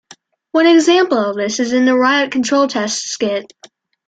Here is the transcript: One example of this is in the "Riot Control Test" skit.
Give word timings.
One 0.53 0.65
example 0.65 1.19
of 1.19 1.35
this 1.35 1.59
is 1.59 1.73
in 1.73 1.85
the 1.85 1.93
"Riot 1.95 2.31
Control 2.31 2.67
Test" 2.67 3.03
skit. 3.03 3.53